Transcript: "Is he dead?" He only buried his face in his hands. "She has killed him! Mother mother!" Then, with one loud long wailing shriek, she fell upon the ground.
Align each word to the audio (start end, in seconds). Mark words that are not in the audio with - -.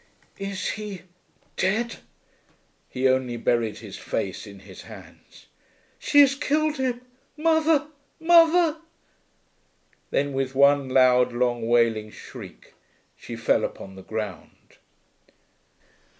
"Is 0.39 0.67
he 0.69 1.03
dead?" 1.57 1.97
He 2.89 3.07
only 3.07 3.37
buried 3.37 3.77
his 3.77 3.99
face 3.99 4.47
in 4.47 4.61
his 4.61 4.81
hands. 4.81 5.45
"She 5.99 6.21
has 6.21 6.33
killed 6.33 6.77
him! 6.77 7.01
Mother 7.37 7.85
mother!" 8.19 8.77
Then, 10.09 10.33
with 10.33 10.55
one 10.55 10.89
loud 10.89 11.33
long 11.33 11.67
wailing 11.67 12.09
shriek, 12.09 12.73
she 13.15 13.35
fell 13.35 13.63
upon 13.63 13.93
the 13.95 14.01
ground. 14.01 14.77